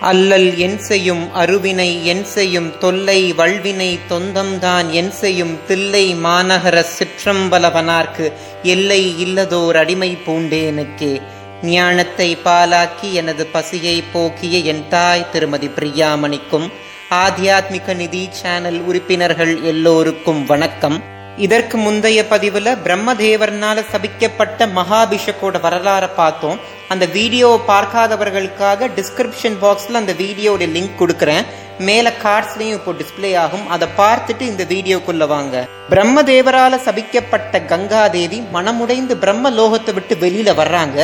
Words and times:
அல்லல் 0.00 0.56
என் 0.56 0.78
செய்யும் 0.78 1.34
அருவினை 1.34 2.04
என் 2.04 2.24
செய்யும் 2.24 2.78
தொல்லை 2.78 3.32
வல்வினை 3.32 3.98
தொந்தம்தான் 4.10 4.90
என் 4.90 5.10
செய்யும் 5.10 5.58
தில்லை 5.66 6.14
மாநகர 6.14 6.84
சிற்றம்பலவனார்க்கு 6.98 8.32
எல்லை 8.62 9.26
இல்லதோர் 9.26 9.76
அடிமை 9.76 10.18
பூண்டேனுக்கே. 10.26 11.20
ஞானத்தை 11.62 12.36
பாலாக்கி 12.44 13.12
எனது 13.12 13.46
பசியை 13.46 14.04
போக்கிய 14.12 14.58
என் 14.58 14.88
தாய் 14.88 15.30
திருமதி 15.32 15.66
பிரியாமணிக்கும் 15.66 16.72
ஆத்தியாத்மிக 17.10 17.94
நிதி 17.94 18.28
சேனல் 18.30 18.80
உறுப்பினர்கள் 18.80 19.62
எல்லோருக்கும் 19.62 20.46
வணக்கம். 20.46 21.02
இதற்கு 21.36 21.76
முந்தைய 21.76 22.24
பதிவுல 22.30 22.76
பிரம்மதேவர்னால 22.84 23.84
சபிக்கப்பட்ட 23.92 24.68
மகாபிஷக்கோட 24.76 25.60
வரலாறை 25.62 26.08
பார்த்தோம். 26.16 26.60
அந்த 26.92 27.04
வீடியோவை 27.14 27.58
பார்க்காதவர்களுக்காக 27.70 28.88
டிஸ்கிரிப்ஷன் 28.98 29.56
பாக்ஸ்ல 29.62 30.00
அந்த 30.02 30.12
வீடியோட 30.24 30.66
லிங்க் 30.74 30.98
கொடுக்குறேன். 31.00 31.46
மேல 31.88 32.12
கார்ட்ஸ்லையும் 32.24 32.76
இப்போ 32.78 32.92
டிஸ்பிளே 33.00 33.30
ஆகும். 33.44 33.64
அதை 33.74 33.86
பார்த்துட்டு 34.02 34.44
இந்த 34.52 34.64
வீடியோக்குள்ள 34.72 35.24
வாங்க. 35.32 35.54
பிரம்மதேவரால 35.90 36.74
சபிக்கப்பட்ட 36.86 37.58
கங்காதேவி 37.72 38.38
மனமுடைந்து 38.56 39.16
பிரம்ம 39.24 39.50
லோகத்தை 39.58 39.94
விட்டு 39.96 40.14
வெளியில 40.24 40.52
வர்றாங்க. 40.60 40.98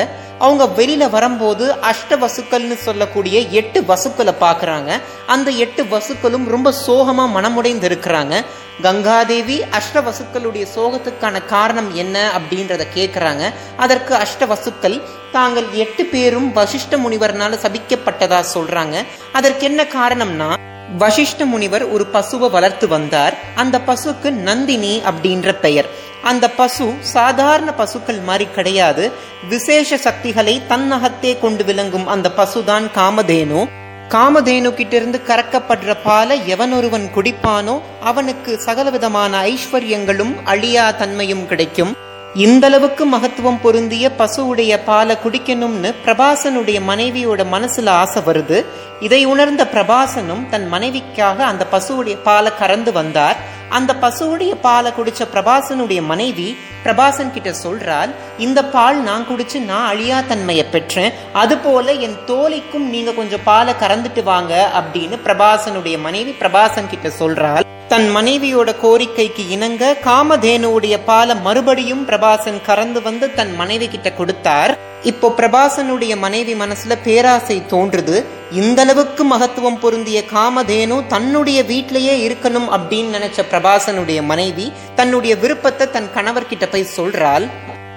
அவங்க 0.45 0.65
வெளியில 0.79 1.05
வரும்போது 1.17 1.65
அஷ்ட 1.91 2.17
வசுக்கள்னு 2.23 2.77
சொல்லக்கூடிய 2.87 3.37
எட்டு 3.61 3.81
வசுக்களை 3.91 4.35
பாக்குறாங்க 4.45 4.91
அந்த 5.35 5.49
எட்டு 5.65 5.83
வசுக்களும் 5.93 6.47
ரொம்ப 6.55 6.69
சோகமா 6.87 7.27
மனமுடைந்து 7.37 7.89
இருக்கிறாங்க. 7.91 8.35
கங்காதேவி 8.83 9.61
அஷ்டவசுக்களுடைய 9.71 10.67
சோகத்துக்கான 10.77 11.45
காரணம் 11.45 11.95
என்ன 11.95 12.31
அப்படின்றத 12.31 12.87
கேட்குறாங்க 12.95 13.53
அதற்கு 13.77 14.15
அஷ்ட 14.15 14.47
வசுக்கள் 14.47 15.01
தாங்கள் 15.33 15.67
எட்டு 15.73 16.05
பேரும் 16.05 16.57
வசிஷ்ட 16.57 16.91
முனிவர்னால 16.91 17.59
சபிக்கப்பட்டதா 17.63 18.45
சொல்றாங்க. 18.55 19.05
அதற்கு 19.33 19.65
என்ன 19.65 19.85
காரணம்னா 19.85 20.57
வசிஷ்ட 20.99 21.45
முனிவர் 21.45 21.85
ஒரு 21.89 22.07
பசுவை 22.13 22.51
வளர்த்து 22.51 22.89
வந்தார். 22.89 23.35
அந்த 23.55 23.81
பசுக்கு 23.87 24.31
நந்தினி 24.31 25.03
அப்படின்ற 25.05 25.53
பெயர். 25.53 25.87
அந்த 26.23 26.51
பசு 26.51 26.95
சாதாரண 27.01 27.73
பசுக்கள் 27.73 28.21
மாதிரி 28.21 28.51
கிடையாது. 28.51 29.13
விசேஷ 29.49 29.97
சக்திகளை 29.97 30.63
தன்னகத்தே 30.69 31.39
கொண்டு 31.41 31.65
விளங்கும் 31.65 32.07
அந்த 32.07 32.31
பசுதான் 32.37 32.91
காமதேனு. 32.97 33.69
காமதேனு 34.13 34.75
கிட்ட 34.75 34.97
இருந்து 34.97 35.21
கறக்கப்படுற 35.27 35.97
பாலை 36.05 36.49
எவன் 36.49 36.73
ஒருவன் 36.73 37.11
குடிப்பானோ 37.15 37.81
அவனுக்கு 38.01 38.59
சகலவிதமான 38.59 39.43
ஐஸ்வர்யங்களும் 39.43 40.35
அழியா 40.45 40.91
தன்மையும் 40.91 41.47
கிடைக்கும். 41.47 41.97
இந்த 42.35 42.67
அளவுக்கு 42.67 43.07
மகத்துவம் 43.07 43.61
பொருந்திய 43.63 44.11
பசுவுடைய 44.19 44.79
பாலை 44.85 45.17
குடிக்கணும்னு 45.25 45.95
பிரபாசனுடைய 46.05 46.81
மனைவியோட 46.89 47.45
மனசுல 47.53 47.89
ஆசை 47.89 48.23
வருது. 48.27 48.65
இதை 49.01 49.25
உணர்ந்த 49.25 49.65
பிரபாசனும் 49.73 50.49
தன் 50.51 50.69
மனைவிக்காக 50.73 51.37
அந்த 51.37 51.67
பசுவுடைய 51.73 52.17
பாலை 52.23 52.53
கறந்து 52.59 52.93
வந்தார். 52.93 53.37
அந்த 53.69 53.95
பசுவுடைய 54.01 54.55
பாலை 54.61 54.93
குடிச்ச 54.99 55.23
பிரபாசனுடைய 55.35 56.03
மனைவி 56.03 56.57
பிரபாசன் 56.85 57.31
கிட்ட 57.31 57.51
சொல்றால் 57.63 58.11
இந்த 58.39 58.65
பால் 58.65 59.03
நான் 59.03 59.27
குடிச்சு 59.29 59.61
நான் 59.61 59.89
அழியா 59.89 60.21
தன்மையை 60.21 60.65
பெற்றேன். 60.65 61.13
அது 61.33 61.59
போல 61.59 61.93
என் 61.93 62.19
தோழிக்கும் 62.27 62.89
நீங்க 62.89 63.13
கொஞ்சம் 63.13 63.45
பாலை 63.45 63.75
கறந்துட்டு 63.81 64.23
வாங்க 64.23 64.71
அப்படின்னு 64.75 65.19
பிரபாசனுடைய 65.27 66.01
மனைவி 66.01 66.31
பிரபாசன் 66.31 66.91
கிட்ட 66.91 67.09
சொல்றாள் 67.09 67.72
தன் 67.93 68.07
மனைவியோட 68.17 68.71
கோரிக்கைக்கு 68.83 69.43
இணங்க 69.55 69.97
காமதேனுடைய 70.05 70.99
பால 71.05 71.35
மறுபடியும் 71.35 72.05
பிரபாசன் 72.09 72.61
கறந்து 72.63 73.03
வந்து 73.03 73.27
தன் 73.35 73.53
மனைவி 73.57 73.89
கிட்ட 73.89 74.13
கொடுத்தார். 74.13 74.73
இப்போ 75.03 75.29
பிரபாசனுடைய 75.37 76.17
மனைவி 76.17 76.55
மனசுல 76.55 76.97
பேராசை 77.05 77.63
தோன்றுது. 77.71 78.25
இந்த 78.51 78.83
அளவுக்கு 78.83 79.25
மகத்துவம் 79.25 79.79
பொருந்திய 79.79 80.23
காமதேனு 80.35 81.07
தன்னுடைய 81.07 81.63
வீட்டிலேயே 81.63 82.15
இருக்கணும் 82.29 82.69
அப்படின்னு 82.77 83.17
நினைச்ச 83.19 83.45
பிரபாசனுடைய 83.51 84.23
மனைவி 84.23 84.73
தன்னுடைய 84.95 85.37
விருப்பத்தை 85.37 85.91
தன் 85.91 86.11
கணவர்கிட்ட 86.15 86.67
போய் 86.71 86.93
சொல்றாள். 86.97 87.47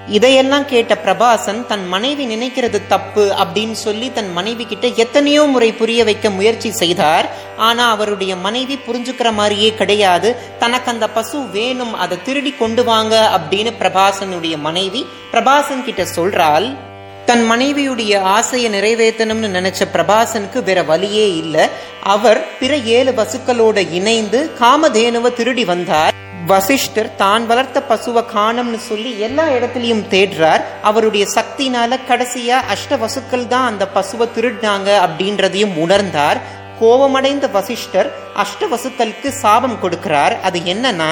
இதையெல்லாம் 0.08 0.66
கேட்ட 0.66 0.98
பிரபாசன் 1.06 1.66
தன் 1.66 1.88
மனைவி 1.88 2.26
நினைக்கிறது 2.28 2.82
தப்பு 2.88 3.36
அப்படின்னு 3.44 3.72
சொல்லி 3.72 4.12
தன் 4.12 4.32
மனைவி 4.32 4.66
கிட்ட 4.66 4.88
எத்தனையோ 4.88 5.44
முறை 5.44 5.72
புரிய 5.72 6.04
வைக்க 6.04 6.30
முயற்சி 6.30 6.72
செய்தார். 6.72 7.30
ஆனா 7.58 7.90
அவருடைய 7.90 8.36
மனைவி 8.36 8.80
புரிஞ்சுக்கிற 8.88 9.34
மாதிரியே 9.34 9.74
கிடையாது. 9.74 10.36
தனக்கு 10.60 10.92
அந்த 10.92 11.10
பசு 11.10 11.50
வேணும் 11.50 11.94
அதை 11.94 12.18
திருடி 12.22 12.52
கொண்டு 12.52 12.84
வாங்க 12.84 13.40
அப்படின்னு 13.40 13.74
பிரபாசனுடைய 13.80 14.58
மனைவி 14.58 15.06
பிரபாசன் 15.32 15.84
கிட்ட 15.84 16.04
சொல்றாள். 16.04 16.78
தன் 17.26 17.52
மனைவியுடைய 17.52 18.20
ஆசையை 18.20 18.72
நிறைவேற்றணும்னு 18.72 19.50
நினைச்ச 19.58 19.82
பிரபாசனுக்கு 19.94 20.64
வேற 20.64 20.84
வழியே 20.84 21.38
இல்லை. 21.38 21.68
அவர் 22.04 22.46
பிற 22.60 22.78
ஏழு 22.78 23.12
பசுக்களோட 23.12 23.92
இணைந்து 23.92 24.52
காமதேனுவை 24.60 25.34
திருடி 25.34 25.66
வந்தார். 25.66 26.15
வசிஷ்டர் 26.50 27.10
தான் 27.22 27.44
வளர்த்த 27.50 27.80
பசுவை 27.90 28.22
காணம்னு 28.34 28.80
சொல்லி 28.88 29.12
எல்லா 29.28 29.46
இடத்துலயும் 29.58 30.04
தேடுறார். 30.14 30.64
அவருடைய 30.90 31.26
சக்தினால 31.36 32.00
கடைசியா 32.10 32.58
அஷ்ட 32.74 32.98
வசுக்கள் 33.04 33.46
தான் 33.54 33.70
அந்த 33.72 33.86
பசுவை 33.96 34.28
திருடினாங்க 34.36 34.90
அப்படின்றதையும் 35.06 35.74
உணர்ந்தார். 35.84 36.40
கோபமடைந்த 36.80 37.48
வசிஷ்டர் 37.58 38.10
அஷ்ட 38.44 38.68
வசுக்களுக்கு 38.74 39.30
சாபம் 39.44 39.78
கொடுக்கிறார். 39.84 40.36
அது 40.48 40.60
என்னன்னா 40.74 41.12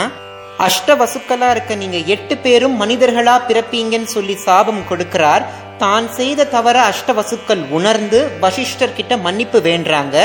அஷ்ட 0.68 0.96
வசுக்களா 1.02 1.50
இருக்க 1.56 1.76
நீங்க 1.84 2.00
எட்டு 2.16 2.36
பேரும் 2.46 2.80
மனிதர்களா 2.82 3.36
பிறப்பீங்கன்னு 3.50 4.10
சொல்லி 4.18 4.36
சாபம் 4.48 4.84
கொடுக்கிறார். 4.90 5.46
தான் 5.84 6.08
செய்த 6.18 6.50
தவற 6.56 6.78
அஷ்ட 6.92 7.14
வசுக்கள் 7.20 7.62
உணர்ந்து 7.78 8.20
வசிஷ்டர் 8.44 8.98
கிட்ட 8.98 9.14
மன்னிப்பு 9.28 9.60
வேண்டாங்க 9.70 10.18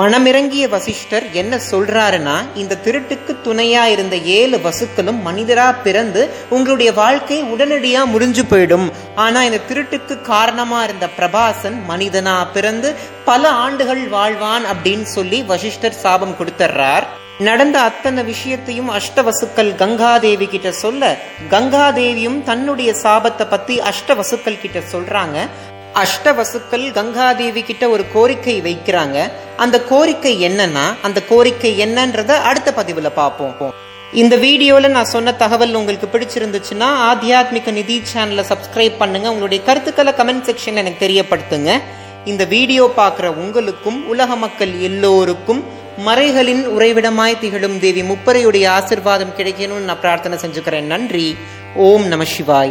மனமிறங்கிய 0.00 0.68
வசிஷ்டர் 0.68 1.24
என்ன 1.32 1.54
சொல்றாருன்னா 1.70 2.36
இந்த 2.54 2.78
திருட்டுக்கு 2.84 3.32
துணையா 3.46 3.82
இருந்த 3.94 4.16
ஏழு 4.16 4.56
வசுக்களும் 4.66 5.18
மனிதரா 5.22 5.66
பிறந்து 5.82 6.22
உங்களுடைய 6.48 6.92
வாழ்க்கை 6.92 7.38
உடனடியா 7.42 8.02
முடிஞ்சு 8.04 8.42
போயிடும். 8.42 8.86
ஆனா 9.14 9.44
இந்த 9.44 9.60
திருட்டுக்கு 9.68 10.14
காரணமா 10.22 10.84
இருந்த 10.84 11.08
பிரபாசன் 11.18 11.76
மனிதனா 11.88 12.36
பிறந்து 12.52 12.94
பல 13.24 13.50
ஆண்டுகள் 13.64 14.04
வாழ்வான் 14.08 14.66
அப்படின்னு 14.72 15.08
சொல்லி 15.16 15.40
வசிஷ்டர் 15.42 16.00
சாபம் 16.04 16.38
கொடுத்துட்றார் 16.38 17.06
நடந்த 17.38 17.76
அத்தனை 17.80 18.22
விஷயத்தையும் 18.24 18.90
அஷ்டவசுக்கள் 18.90 19.70
கங்காதேவி 19.82 20.48
கிட்ட 20.48 20.72
சொல்ல 20.72 21.16
கங்காதேவியும் 21.50 22.42
தன்னுடைய 22.42 22.94
சாபத்தை 23.02 23.46
பத்தி 23.48 23.80
அஷ்டவசுக்கள் 23.90 24.60
கிட்ட 24.60 24.78
சொல்றாங்க. 24.92 25.38
அஷ்டவசுக்கள் 25.94 26.84
கங்காதேவி 26.98 27.64
கிட்ட 27.64 27.88
ஒரு 27.88 28.04
கோரிக்கை 28.12 28.62
வைக்கிறாங்க. 28.62 29.30
அந்த 29.56 29.82
கோரிக்கை 29.82 30.48
என்னன்னா 30.48 30.94
அந்த 31.02 31.22
கோரிக்கை 31.22 31.86
என்னன்றத 31.86 32.28
அடுத்த 32.28 32.74
பதிவுல 32.76 33.10
பார்ப்போம். 33.14 33.74
இந்த 34.12 34.36
வீடியோல 34.36 34.88
நான் 34.88 35.04
சொன்ன 35.04 35.32
தகவல் 35.32 35.74
உங்களுக்கு 35.74 36.06
பிடிச்சிருந்துச்சுன்னா 36.12 36.88
ஆத்தியாத்மிக 37.10 37.72
நிதி 37.72 38.02
சேனலை 38.14 38.44
சப்ஸ்கிரைப் 38.48 38.96
பண்ணுங்க. 38.98 39.28
உங்களுடைய 39.28 39.64
கருத்துக்களை 39.64 40.12
கமெண்ட் 40.12 40.48
செக்ஷன்ல 40.48 40.74
எனக்கு 40.74 41.08
தெரியப்படுத்துங்க. 41.08 41.80
இந்த 42.24 42.44
வீடியோ 42.44 42.92
பார்க்குற 42.96 43.26
உங்களுக்கும் 43.26 44.08
உலக 44.08 44.36
மக்கள் 44.36 44.80
எல்லோருக்கும் 44.80 45.64
மறைகளின் 45.96 46.68
உறைவிடமாய் 46.68 47.38
திகழும் 47.38 47.78
தேவி 47.78 48.02
முப்பரையுடைய 48.02 48.66
ஆசிர்வாதம் 48.78 49.36
கிடைக்கணும்னு 49.36 49.88
நான் 49.88 50.00
பிரார்த்தனை 50.00 50.38
செஞ்சுக்கிறேன். 50.38 50.80
நன்றி. 50.80 51.36
ஓம் 51.76 52.06
நம 52.06 52.22
சிவாய. 52.22 52.70